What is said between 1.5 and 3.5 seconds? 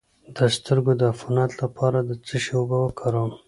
لپاره د څه شي اوبه وکاروم؟